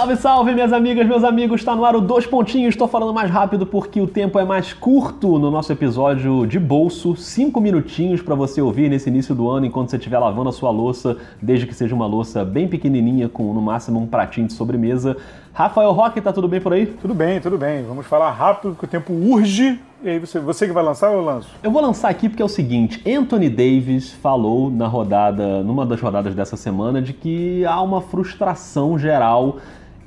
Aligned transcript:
Salve, 0.00 0.16
salve, 0.16 0.54
minhas 0.54 0.72
amigas, 0.72 1.06
meus 1.06 1.22
amigos. 1.22 1.60
Está 1.60 1.76
no 1.76 1.84
ar 1.84 1.94
o 1.94 2.00
Dois 2.00 2.24
Pontinhos. 2.26 2.72
Estou 2.72 2.88
falando 2.88 3.12
mais 3.12 3.30
rápido 3.30 3.66
porque 3.66 4.00
o 4.00 4.06
tempo 4.06 4.38
é 4.38 4.44
mais 4.46 4.72
curto 4.72 5.38
no 5.38 5.50
nosso 5.50 5.70
episódio 5.70 6.46
de 6.46 6.58
bolso. 6.58 7.14
Cinco 7.16 7.60
minutinhos 7.60 8.22
para 8.22 8.34
você 8.34 8.62
ouvir 8.62 8.88
nesse 8.88 9.10
início 9.10 9.34
do 9.34 9.46
ano 9.50 9.66
enquanto 9.66 9.90
você 9.90 9.98
estiver 9.98 10.18
lavando 10.18 10.48
a 10.48 10.52
sua 10.52 10.70
louça, 10.70 11.18
desde 11.42 11.66
que 11.66 11.74
seja 11.74 11.94
uma 11.94 12.06
louça 12.06 12.42
bem 12.46 12.66
pequenininha, 12.66 13.28
com 13.28 13.52
no 13.52 13.60
máximo 13.60 14.00
um 14.00 14.06
pratinho 14.06 14.46
de 14.46 14.54
sobremesa. 14.54 15.18
Rafael 15.52 15.92
Roque, 15.92 16.18
tá 16.22 16.32
tudo 16.32 16.48
bem 16.48 16.62
por 16.62 16.72
aí? 16.72 16.86
Tudo 16.86 17.12
bem, 17.12 17.38
tudo 17.38 17.58
bem. 17.58 17.82
Vamos 17.82 18.06
falar 18.06 18.30
rápido, 18.30 18.70
porque 18.70 18.86
o 18.86 18.88
tempo 18.88 19.12
urge. 19.12 19.78
E 20.02 20.08
aí, 20.08 20.18
você, 20.18 20.40
você 20.40 20.66
que 20.66 20.72
vai 20.72 20.82
lançar 20.82 21.10
ou 21.10 21.16
eu 21.16 21.24
lanço? 21.24 21.50
Eu 21.62 21.70
vou 21.70 21.82
lançar 21.82 22.08
aqui 22.08 22.26
porque 22.26 22.40
é 22.40 22.44
o 22.46 22.48
seguinte: 22.48 23.02
Anthony 23.06 23.50
Davis 23.50 24.10
falou 24.10 24.70
na 24.70 24.86
rodada, 24.86 25.62
numa 25.62 25.84
das 25.84 26.00
rodadas 26.00 26.34
dessa 26.34 26.56
semana, 26.56 27.02
de 27.02 27.12
que 27.12 27.66
há 27.66 27.82
uma 27.82 28.00
frustração 28.00 28.98
geral 28.98 29.58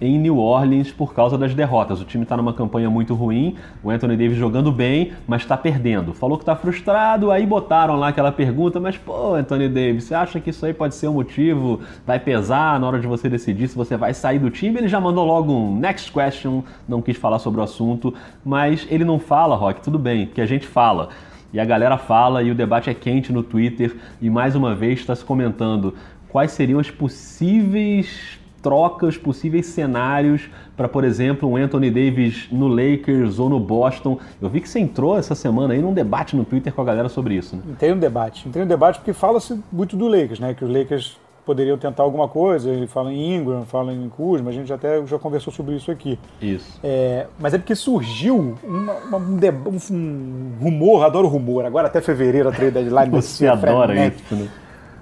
em 0.02 0.18
New 0.18 0.38
Orleans 0.38 0.92
por 0.92 1.14
causa 1.14 1.38
das 1.38 1.54
derrotas. 1.54 2.02
O 2.02 2.06
time 2.06 2.24
está 2.24 2.36
numa 2.36 2.54
campanha 2.54 2.90
muito 2.90 3.14
ruim, 3.14 3.56
o 3.84 3.90
Anthony 3.90 4.18
Davis 4.18 4.38
jogando 4.38 4.72
bem, 4.72 5.14
mas 5.28 5.42
está 5.42 5.56
perdendo. 5.56 6.14
Falou 6.14 6.38
que 6.38 6.44
está 6.44 6.56
frustrado, 6.56 7.32
aí 7.32 7.46
botaram 7.46 7.96
lá 7.96 8.10
aquela 8.10 8.32
pergunta, 8.32 8.80
mas 8.80 8.98
pô, 8.98 9.36
Anthony 9.36 9.70
Davis, 9.70 10.06
você 10.06 10.16
acha 10.16 10.40
que 10.40 10.50
isso 10.50 10.66
aí 10.66 10.74
pode 10.74 10.96
ser 10.96 11.08
um 11.08 11.14
motivo? 11.14 11.80
Vai 12.06 12.20
pesar 12.20 12.80
na 12.80 12.88
hora 12.88 13.00
de 13.00 13.08
você 13.08 13.30
decidir 13.30 13.68
se 13.68 13.76
você 13.76 13.96
vai 13.96 14.14
sair 14.14 14.40
do 14.40 14.50
time? 14.50 14.78
Ele 14.78 14.88
já 14.88 15.00
mandou 15.00 15.26
logo 15.26 15.54
um 15.54 15.76
next 15.76 16.12
question, 16.12 16.64
não 16.88 17.02
quis 17.02 17.18
falar 17.18 17.40
sobre 17.40 17.62
o 17.62 17.64
assunto, 17.64 18.14
mas 18.44 18.86
ele 18.90 19.06
não 19.06 19.20
fala, 19.20 19.56
Rock, 19.56 19.82
tudo 19.82 19.98
bem, 19.98 20.26
que 20.28 20.42
a 20.42 20.46
gente 20.46 20.68
fala. 20.68 21.10
E 21.54 21.60
a 21.60 21.66
galera 21.66 21.98
fala 21.98 22.42
e 22.42 22.50
o 22.50 22.56
debate 22.56 22.90
é 22.90 22.96
quente 22.96 23.32
no 23.32 23.44
Twitter 23.44 23.96
e 24.20 24.28
mais 24.28 24.56
uma 24.56 24.74
vez 24.74 25.00
está 25.00 25.16
se 25.16 25.24
comentando 25.24 25.94
quais 26.28 26.52
seriam 26.52 26.80
as 26.80 26.90
possíveis 26.90 28.40
trocas, 28.64 29.18
possíveis 29.18 29.68
cenários 29.68 30.50
para, 30.76 30.88
por 30.88 31.04
exemplo, 31.04 31.48
um 31.48 31.58
Anthony 31.58 31.92
Davis 31.92 32.48
no 32.50 32.68
Lakers 32.68 33.38
ou 33.38 33.50
no 33.50 33.60
Boston. 33.60 34.18
Eu 34.42 34.50
vi 34.50 34.62
que 34.62 34.70
você 34.70 34.80
entrou 34.80 35.18
essa 35.18 35.36
semana 35.36 35.74
aí 35.74 35.82
num 35.82 35.94
debate 35.94 36.36
no 36.36 36.46
Twitter 36.46 36.74
com 36.74 36.82
a 36.82 36.86
galera 36.86 37.10
sobre 37.10 37.36
isso, 37.36 37.58
né? 37.58 37.62
Tem 37.78 37.92
um 37.92 38.00
debate. 38.00 38.50
Tem 38.50 38.64
um 38.64 38.68
debate 38.68 38.98
porque 39.00 39.14
fala-se 39.14 39.62
muito 39.72 39.96
do 39.98 40.08
Lakers, 40.08 40.40
né? 40.40 40.54
Que 40.54 40.64
os 40.64 40.72
Lakers 40.72 41.18
poderiam 41.46 41.78
tentar 41.78 42.04
alguma 42.04 42.28
coisa. 42.28 42.70
Ele 42.70 42.88
fala 42.88 43.12
em 43.12 43.36
Ingram, 43.36 43.66
fala 43.66 43.94
em 43.94 44.10
Kuzma, 44.10 44.50
a 44.50 44.54
gente 44.54 44.72
até 44.72 45.06
já 45.06 45.20
conversou 45.20 45.52
sobre 45.54 45.76
isso 45.76 45.92
aqui. 45.92 46.18
Isso. 46.42 46.80
É, 46.84 47.28
mas 47.38 47.54
é 47.54 47.58
porque 47.58 47.76
surgiu 47.76 48.56
uma, 48.64 48.94
uma, 48.94 49.18
um, 49.18 49.78
um, 49.92 50.52
rumor, 50.62 51.04
adoro 51.04 51.28
rumor, 51.28 51.66
agora 51.66 51.88
até 51.88 52.02
fevereiro 52.02 52.50
a 52.50 52.52
trade 52.52 52.72
deadline. 52.72 53.10
Você 53.22 53.46
adora 53.46 54.08
isso, 54.08 54.36
né? 54.36 54.48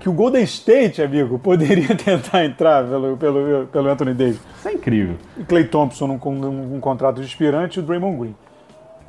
Que 0.01 0.09
o 0.09 0.13
Golden 0.13 0.43
State, 0.43 0.99
amigo, 0.99 1.37
poderia 1.37 1.93
tentar 1.95 2.43
entrar 2.43 2.83
pelo, 2.83 3.15
pelo, 3.15 3.67
pelo 3.67 3.87
Anthony 3.87 4.15
Davis. 4.15 4.41
Isso 4.57 4.67
é 4.67 4.73
incrível. 4.73 5.15
E 5.37 5.43
Clay 5.43 5.65
Thompson 5.65 6.17
com 6.17 6.33
um, 6.33 6.75
um, 6.75 6.79
contrato 6.79 7.17
de 7.17 7.21
inspirante 7.21 7.79
e 7.79 7.83
o 7.83 7.85
Draymond 7.85 8.17
Green. 8.17 8.35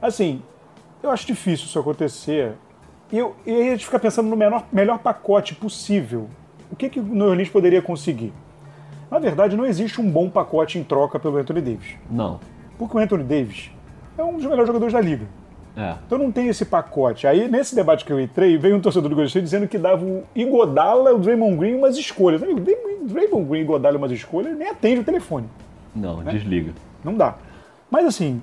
Assim, 0.03 0.43
eu 1.03 1.11
acho 1.11 1.27
difícil 1.27 1.65
isso 1.65 1.79
acontecer. 1.79 2.53
E, 3.11 3.17
eu, 3.17 3.35
e 3.47 3.51
aí 3.51 3.69
a 3.69 3.71
gente 3.73 3.87
fica 3.87 3.99
pensando 3.99 4.29
no 4.29 4.37
menor, 4.37 4.67
melhor 4.71 4.99
pacote 4.99 5.55
possível. 5.55 6.29
O 6.71 6.77
que, 6.77 6.91
que 6.91 7.01
o 7.01 7.03
New 7.03 7.27
Orleans 7.27 7.49
poderia 7.49 7.81
conseguir? 7.81 8.33
Na 9.11 9.19
verdade, 9.19 9.57
não 9.57 9.65
existe 9.65 9.99
um 9.99 10.11
bom 10.11 10.29
pacote 10.29 10.79
em 10.79 10.85
troca 10.85 11.19
pelo 11.19 11.39
Anthony 11.39 11.63
Davis. 11.63 11.95
Não. 12.11 12.39
Porque 12.79 12.99
o 12.99 13.01
Anthony 13.01 13.25
Davis 13.25 13.71
é 14.19 14.23
um 14.23 14.35
dos 14.35 14.45
melhores 14.45 14.67
jogadores 14.67 14.93
da 14.93 15.01
liga. 15.01 15.27
É. 15.77 15.95
Então 16.07 16.19
não 16.19 16.31
tem 16.31 16.49
esse 16.49 16.65
pacote. 16.65 17.27
Aí 17.27 17.49
nesse 17.49 17.75
debate 17.75 18.05
que 18.05 18.13
eu 18.13 18.21
entrei, 18.21 18.59
veio 18.59 18.77
um 18.77 18.81
torcedor 18.81 19.09
do 19.09 19.15
Golden 19.15 19.29
State 19.29 19.45
dizendo 19.45 19.69
que 19.69 19.79
dava 19.79 20.05
o 20.05 20.25
Igodala, 20.35 21.15
o 21.15 21.19
Draymond 21.19 21.57
Green 21.57 21.75
umas 21.77 21.97
escolhas. 21.97 22.43
Amigo, 22.43 22.61
Draymond 22.61 23.45
Green 23.49 23.61
e 23.61 23.63
Igodala 23.63 23.97
umas 23.97 24.13
escolhas, 24.13 24.57
nem 24.57 24.69
atende 24.69 25.01
o 25.01 25.05
telefone. 25.05 25.49
Não, 25.95 26.23
né? 26.23 26.33
desliga. 26.33 26.73
Não 27.03 27.15
dá. 27.15 27.37
Mas 27.91 28.07
assim, 28.07 28.43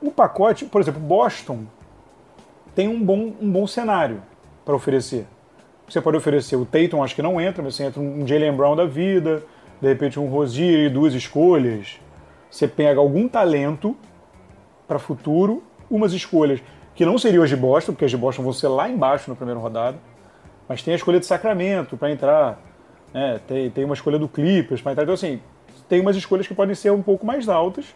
o 0.00 0.10
pacote, 0.10 0.64
por 0.66 0.80
exemplo, 0.80 1.00
Boston 1.00 1.64
tem 2.74 2.88
um 2.88 3.02
bom, 3.02 3.32
um 3.40 3.50
bom 3.50 3.66
cenário 3.66 4.22
para 4.64 4.74
oferecer. 4.74 5.26
Você 5.88 6.00
pode 6.00 6.18
oferecer 6.18 6.56
o 6.56 6.66
Tatum, 6.66 7.02
acho 7.02 7.14
que 7.14 7.22
não 7.22 7.40
entra, 7.40 7.62
mas 7.62 7.74
você 7.74 7.84
entra 7.84 8.00
um 8.00 8.26
Jalen 8.26 8.52
Brown 8.52 8.76
da 8.76 8.84
vida, 8.84 9.42
de 9.80 9.88
repente 9.88 10.20
um 10.20 10.28
Rosier 10.28 10.86
e 10.86 10.88
duas 10.90 11.14
escolhas. 11.14 11.98
Você 12.50 12.68
pega 12.68 13.00
algum 13.00 13.26
talento 13.26 13.96
para 14.86 14.98
futuro 14.98 15.62
umas 15.90 16.12
escolhas 16.12 16.60
que 16.94 17.04
não 17.04 17.16
seriam 17.16 17.44
as 17.44 17.50
de 17.50 17.56
Boston, 17.56 17.92
porque 17.92 18.04
as 18.04 18.10
de 18.10 18.16
Boston 18.16 18.42
vão 18.42 18.52
ser 18.52 18.68
lá 18.68 18.88
embaixo 18.88 19.30
na 19.30 19.36
primeira 19.36 19.60
rodada, 19.60 19.98
mas 20.68 20.82
tem 20.82 20.92
a 20.92 20.96
escolha 20.96 21.20
de 21.20 21.26
Sacramento 21.26 21.96
para 21.96 22.10
entrar, 22.10 22.58
né? 23.14 23.40
tem, 23.46 23.70
tem 23.70 23.84
uma 23.84 23.94
escolha 23.94 24.18
do 24.18 24.28
Clippers 24.28 24.80
para 24.80 24.92
entrar. 24.92 25.04
Então, 25.04 25.14
assim, 25.14 25.40
tem 25.88 26.00
umas 26.00 26.16
escolhas 26.16 26.46
que 26.46 26.54
podem 26.54 26.74
ser 26.74 26.90
um 26.90 27.02
pouco 27.02 27.24
mais 27.24 27.48
altas 27.48 27.86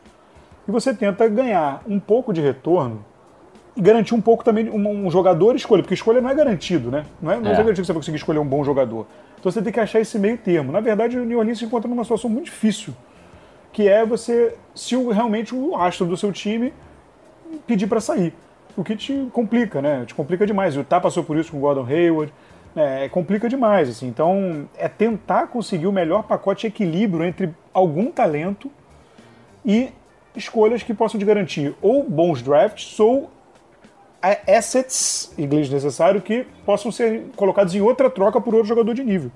e 0.66 0.70
você 0.70 0.94
tenta 0.94 1.28
ganhar 1.28 1.82
um 1.86 1.98
pouco 1.98 2.32
de 2.32 2.40
retorno 2.40 3.04
e 3.76 3.80
garantir 3.80 4.14
um 4.14 4.20
pouco 4.20 4.44
também 4.44 4.70
um, 4.70 5.06
um 5.06 5.10
jogador 5.10 5.56
escolha, 5.56 5.82
porque 5.82 5.94
escolha 5.94 6.20
não 6.20 6.30
é 6.30 6.34
garantido, 6.34 6.90
né? 6.90 7.04
Não 7.20 7.32
é, 7.32 7.40
não 7.40 7.50
é. 7.50 7.54
é 7.54 7.56
garantido 7.56 7.82
que 7.82 7.86
você 7.86 7.92
vai 7.92 8.00
conseguir 8.00 8.18
escolher 8.18 8.38
um 8.38 8.46
bom 8.46 8.62
jogador. 8.62 9.06
Então 9.38 9.50
você 9.50 9.60
tem 9.60 9.72
que 9.72 9.80
achar 9.80 9.98
esse 10.00 10.18
meio 10.18 10.38
termo. 10.38 10.70
Na 10.70 10.80
verdade, 10.80 11.18
o 11.18 11.24
New 11.24 11.38
Orleans 11.38 11.58
se 11.58 11.64
encontra 11.64 11.88
numa 11.88 12.04
situação 12.04 12.30
muito 12.30 12.44
difícil, 12.46 12.94
que 13.72 13.88
é 13.88 14.04
você, 14.04 14.54
se 14.74 14.94
realmente 14.96 15.54
o 15.54 15.74
astro 15.76 16.06
do 16.06 16.16
seu 16.16 16.30
time 16.30 16.72
pedir 17.66 17.86
para 17.86 18.00
sair. 18.00 18.34
O 18.76 18.82
que 18.82 18.96
te 18.96 19.28
complica, 19.32 19.82
né? 19.82 20.04
Te 20.06 20.14
complica 20.14 20.46
demais. 20.46 20.76
O 20.76 20.84
Tá 20.84 21.00
passou 21.00 21.22
por 21.22 21.36
isso 21.36 21.50
com 21.50 21.58
o 21.58 21.60
Gordon 21.60 21.86
Hayward. 21.86 22.32
É, 22.74 23.08
complica 23.08 23.48
demais, 23.48 23.88
assim. 23.88 24.06
Então, 24.06 24.66
é 24.78 24.88
tentar 24.88 25.48
conseguir 25.48 25.86
o 25.86 25.92
melhor 25.92 26.22
pacote 26.22 26.62
de 26.62 26.66
equilíbrio 26.68 27.24
entre 27.24 27.54
algum 27.74 28.10
talento 28.10 28.70
e 29.64 29.90
escolhas 30.34 30.82
que 30.82 30.94
possam 30.94 31.20
te 31.20 31.26
garantir 31.26 31.74
ou 31.82 32.02
bons 32.08 32.40
drafts 32.40 32.98
ou 32.98 33.30
assets, 34.46 35.34
inglês 35.36 35.68
necessário, 35.68 36.22
que 36.22 36.46
possam 36.64 36.92
ser 36.92 37.26
colocados 37.36 37.74
em 37.74 37.80
outra 37.80 38.08
troca 38.08 38.40
por 38.40 38.54
outro 38.54 38.68
jogador 38.68 38.94
de 38.94 39.02
nível. 39.02 39.30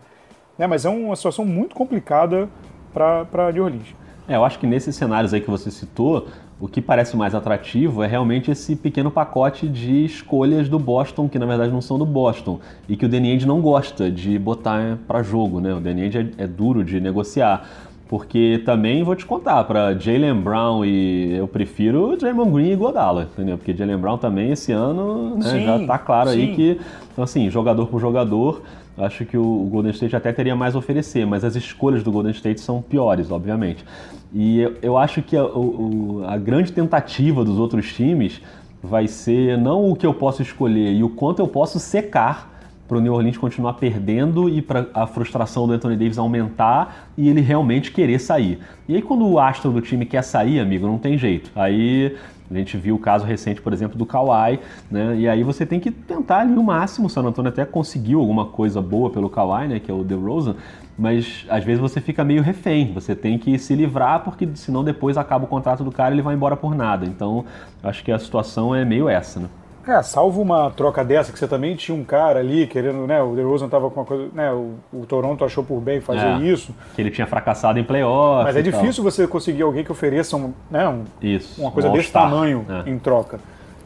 Né? 0.57 0.67
Mas 0.67 0.85
é 0.85 0.89
uma 0.89 1.17
situação 1.17 1.45
muito 1.45 1.75
complicada 1.75 2.49
para 2.95 3.53
New 3.53 3.65
Orleans. 3.65 3.95
É, 4.29 4.35
eu 4.35 4.45
acho 4.45 4.59
que 4.59 4.67
nesses 4.67 4.97
cenários 4.97 5.33
aí 5.33 5.41
que 5.41 5.51
você 5.51 5.71
citou, 5.71 6.27
o 6.61 6.67
que 6.67 6.81
parece 6.81 7.17
mais 7.17 7.35
atrativo 7.35 8.03
é 8.03 8.07
realmente 8.07 8.51
esse 8.51 8.75
pequeno 8.75 9.11
pacote 9.11 9.69
de 9.69 10.05
escolhas 10.05 10.69
do 10.69 10.79
Boston, 10.79 11.29
que 11.29 11.39
na 11.39 11.47
verdade 11.47 11.71
não 11.71 11.81
são 11.81 11.99
do 11.99 12.07
Boston, 12.07 12.59
e 12.89 12.97
que 12.97 13.05
o 13.05 13.09
Danny 13.09 13.31
Ainge 13.31 13.47
não 13.47 13.61
gosta 13.61 14.11
de 14.11 14.39
botar 14.39 14.99
para 15.07 15.23
jogo, 15.23 15.61
né? 15.61 15.73
O 15.75 15.81
Danny 15.81 16.03
Ainge 16.03 16.19
é, 16.19 16.45
é 16.45 16.47
duro 16.47 16.83
de 16.83 17.01
negociar. 17.01 17.69
Porque 18.09 18.63
também 18.65 19.03
vou 19.03 19.17
te 19.17 19.27
contar, 19.27 19.65
para 19.65 19.93
Jalen 19.99 20.41
Brown 20.41 20.85
e 20.85 21.35
eu 21.35 21.49
prefiro 21.49 22.17
Draymond 22.17 22.53
Green 22.53 22.71
e 22.71 22.77
Godala, 22.77 23.29
entendeu? 23.33 23.59
Porque 23.59 23.75
Jalen 23.75 23.99
Brown 23.99 24.17
também 24.17 24.53
esse 24.53 24.71
ano 24.71 25.37
né, 25.37 25.51
sim, 25.51 25.65
já 25.65 25.85
tá 25.85 25.99
claro 25.99 26.31
sim. 26.31 26.41
aí 26.41 26.55
que, 26.55 26.81
então 27.13 27.25
assim, 27.25 27.51
jogador 27.51 27.87
por 27.89 28.01
jogador, 28.01 28.63
acho 28.97 29.25
que 29.25 29.37
o 29.37 29.69
Golden 29.71 29.91
State 29.91 30.15
até 30.15 30.33
teria 30.33 30.55
mais 30.55 30.77
a 30.77 30.79
oferecer, 30.79 31.27
mas 31.27 31.45
as 31.45 31.57
escolhas 31.57 32.05
do 32.05 32.13
Golden 32.13 32.31
State 32.31 32.61
são 32.61 32.81
piores, 32.81 33.33
obviamente. 33.33 33.85
E 34.33 34.61
eu, 34.61 34.77
eu 34.83 34.97
acho 34.97 35.21
que 35.21 35.37
a, 35.37 35.45
o, 35.45 36.23
a 36.29 36.37
grande 36.37 36.73
tentativa 36.73 37.45
dos 37.45 37.59
outros 37.59 37.93
times 37.93 38.41
vai 38.81 39.09
ser 39.09 39.59
não 39.59 39.91
o 39.91 39.97
que 39.97 40.07
eu 40.07 40.15
posso 40.15 40.43
escolher 40.43 40.93
e 40.93 41.03
o 41.03 41.09
quanto 41.09 41.41
eu 41.41 41.49
posso 41.49 41.81
secar 41.81 42.56
para 42.87 42.99
o 42.99 43.01
New 43.01 43.13
Orleans 43.13 43.37
continuar 43.37 43.75
perdendo 43.75 44.49
e 44.49 44.63
para 44.63 44.87
a 44.95 45.07
frustração 45.07 45.67
do 45.67 45.73
Anthony 45.73 45.97
Davis 45.97 46.19
aumentar 46.19 47.09
e 47.17 47.29
ele 47.29 47.41
realmente 47.41 47.91
querer 47.91 48.19
sair. 48.19 48.59
E 48.89 48.95
aí 48.95 49.03
quando 49.03 49.27
o 49.27 49.39
astro 49.39 49.73
do 49.73 49.81
time 49.81 50.07
quer 50.07 50.23
sair, 50.23 50.61
amigo, 50.61 50.87
não 50.87 50.99
tem 50.99 51.19
jeito. 51.19 51.51
Aí 51.55 52.17
a 52.51 52.55
gente 52.55 52.77
viu 52.77 52.95
o 52.95 52.99
caso 52.99 53.25
recente, 53.25 53.61
por 53.61 53.73
exemplo, 53.73 53.99
do 53.99 54.07
Kawhi, 54.07 54.61
né? 54.91 55.17
E 55.17 55.29
aí 55.29 55.43
você 55.43 55.67
tem 55.67 55.81
que 55.81 55.91
tentar 55.91 56.41
ali 56.41 56.57
o 56.57 56.63
máximo. 56.63 57.09
O 57.09 57.11
San 57.11 57.23
Antonio 57.23 57.49
até 57.49 57.65
conseguiu 57.65 58.21
alguma 58.21 58.47
coisa 58.47 58.81
boa 58.81 59.11
pelo 59.11 59.29
Kawhi, 59.29 59.67
né? 59.67 59.81
Que 59.81 59.91
é 59.91 59.95
o 59.95 60.05
DeRozan. 60.05 60.55
Mas 60.97 61.45
às 61.49 61.65
vezes 61.65 61.81
você 61.81 62.01
fica 62.01 62.25
meio 62.25 62.43
refém. 62.43 62.93
Você 62.95 63.17
tem 63.17 63.37
que 63.37 63.59
se 63.59 63.75
livrar 63.75 64.21
porque 64.21 64.49
senão 64.55 64.85
depois 64.85 65.17
acaba 65.19 65.45
o 65.45 65.49
contrato 65.49 65.83
do 65.83 65.91
cara 65.91 66.11
e 66.11 66.15
ele 66.15 66.23
vai 66.23 66.35
embora 66.35 66.57
por 66.57 66.75
nada. 66.75 67.05
Então 67.05 67.45
acho 67.83 68.05
que 68.05 68.13
a 68.13 68.19
situação 68.19 68.75
é 68.75 68.85
meio 68.85 69.09
essa, 69.09 69.41
né? 69.41 69.49
É, 69.87 70.03
salvo 70.03 70.43
uma 70.43 70.69
troca 70.71 71.05
dessa, 71.05 71.33
que 71.33 71.39
você 71.39 71.47
também 71.47 71.77
tinha 71.77 71.97
um 71.97 72.03
cara 72.03 72.41
ali 72.41 72.67
querendo, 72.67 73.07
né? 73.07 73.23
O 73.23 73.37
DeRozan 73.37 73.69
tava 73.69 73.89
com 73.89 74.01
uma 74.01 74.07
coisa, 74.07 74.29
né? 74.35 74.53
O, 74.53 74.75
o 74.93 75.07
Toronto 75.07 75.45
achou 75.45 75.63
por 75.63 75.81
bem 75.81 76.01
fazer 76.01 76.27
é, 76.27 76.39
isso. 76.39 76.75
Que 76.97 77.03
ele 77.03 77.11
tinha 77.11 77.27
fracassado 77.27 77.79
em 77.79 77.85
playoff. 77.85 78.45
Mas 78.45 78.57
é 78.57 78.63
difícil 78.63 79.05
tal. 79.05 79.13
você 79.13 79.29
conseguir 79.29 79.63
alguém 79.63 79.85
que 79.85 79.93
ofereça 79.93 80.37
um, 80.37 80.53
né, 80.69 80.89
um, 80.89 81.05
isso, 81.23 81.61
uma 81.61 81.71
coisa 81.71 81.89
um 81.89 81.93
desse 81.93 82.11
tamanho 82.11 82.67
é. 82.69 82.91
em 82.91 82.99
troca. 82.99 83.39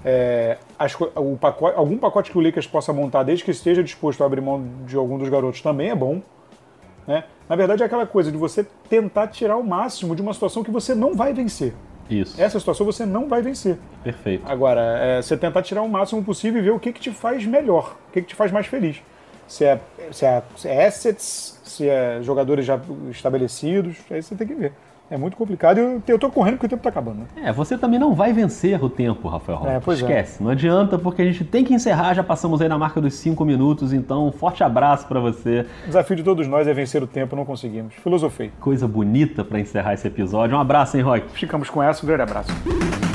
É, 0.02 0.56
as, 0.78 0.96
o 0.98 1.36
pacote, 1.38 1.76
algum 1.76 1.98
pacote 1.98 2.30
que 2.30 2.38
o 2.38 2.40
Lakers 2.40 2.66
possa 2.66 2.92
montar, 2.94 3.22
desde 3.22 3.44
que 3.44 3.50
esteja 3.50 3.82
disposto 3.82 4.22
a 4.22 4.26
abrir 4.26 4.40
mão 4.40 4.64
de 4.86 4.96
algum 4.96 5.18
dos 5.18 5.28
garotos, 5.28 5.60
também 5.60 5.90
é 5.90 5.94
bom. 5.94 6.22
Né? 7.06 7.24
Na 7.46 7.56
verdade, 7.56 7.82
é 7.82 7.86
aquela 7.86 8.06
coisa 8.06 8.32
de 8.32 8.38
você 8.38 8.66
tentar 8.88 9.26
tirar 9.28 9.58
o 9.58 9.64
máximo 9.64 10.16
de 10.16 10.22
uma 10.22 10.32
situação 10.32 10.64
que 10.64 10.70
você 10.70 10.94
não 10.94 11.14
vai 11.14 11.34
vencer. 11.34 11.74
Isso. 12.10 12.40
Essa 12.40 12.58
situação 12.58 12.84
você 12.84 13.06
não 13.06 13.28
vai 13.28 13.40
vencer. 13.40 13.78
Perfeito. 14.02 14.42
Agora, 14.46 14.80
é, 14.98 15.22
você 15.22 15.36
tentar 15.36 15.62
tirar 15.62 15.82
o 15.82 15.88
máximo 15.88 16.22
possível 16.24 16.60
e 16.60 16.64
ver 16.64 16.70
o 16.72 16.80
que, 16.80 16.92
que 16.92 17.00
te 17.00 17.10
faz 17.10 17.46
melhor, 17.46 17.96
o 18.08 18.12
que, 18.12 18.20
que 18.22 18.28
te 18.28 18.34
faz 18.34 18.50
mais 18.50 18.66
feliz. 18.66 19.00
Se 19.46 19.64
é, 19.64 19.80
se, 20.12 20.26
é, 20.26 20.42
se 20.56 20.68
é 20.68 20.86
assets, 20.86 21.60
se 21.64 21.88
é 21.88 22.20
jogadores 22.22 22.66
já 22.66 22.80
estabelecidos, 23.10 23.96
aí 24.10 24.22
você 24.22 24.34
tem 24.34 24.46
que 24.46 24.54
ver. 24.54 24.72
É 25.10 25.16
muito 25.18 25.36
complicado 25.36 25.78
e 25.78 25.80
eu, 25.80 26.02
eu 26.06 26.18
tô 26.18 26.30
correndo 26.30 26.54
porque 26.54 26.66
o 26.66 26.68
tempo 26.68 26.82
tá 26.82 26.88
acabando. 26.88 27.20
Né? 27.20 27.48
É, 27.48 27.52
você 27.52 27.76
também 27.76 27.98
não 27.98 28.14
vai 28.14 28.32
vencer 28.32 28.82
o 28.82 28.88
tempo, 28.88 29.28
Rafael 29.28 29.58
Roque. 29.58 29.72
É, 29.72 29.80
pois 29.80 30.00
é. 30.00 30.02
Esquece, 30.02 30.42
não 30.42 30.50
adianta 30.50 30.98
porque 30.98 31.22
a 31.22 31.24
gente 31.24 31.44
tem 31.44 31.64
que 31.64 31.74
encerrar, 31.74 32.14
já 32.14 32.22
passamos 32.22 32.60
aí 32.62 32.68
na 32.68 32.78
marca 32.78 33.00
dos 33.00 33.14
5 33.14 33.44
minutos, 33.44 33.92
então 33.92 34.28
um 34.28 34.32
forte 34.32 34.62
abraço 34.62 35.06
para 35.08 35.18
você. 35.18 35.66
O 35.84 35.86
desafio 35.86 36.16
de 36.16 36.22
todos 36.22 36.46
nós 36.46 36.68
é 36.68 36.72
vencer 36.72 37.02
o 37.02 37.06
tempo, 37.06 37.34
não 37.34 37.44
conseguimos. 37.44 37.94
Filosofei. 37.94 38.52
Coisa 38.60 38.86
bonita 38.86 39.44
para 39.44 39.58
encerrar 39.58 39.94
esse 39.94 40.06
episódio. 40.06 40.56
Um 40.56 40.60
abraço, 40.60 40.96
hein, 40.96 41.02
Rock? 41.02 41.28
Ficamos 41.32 41.68
com 41.68 41.82
essa, 41.82 42.04
um 42.04 42.06
grande 42.06 42.22
abraço. 42.22 43.09